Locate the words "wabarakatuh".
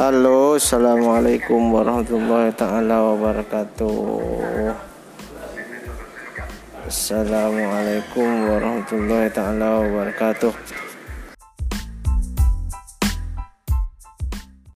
3.04-4.72, 9.84-10.56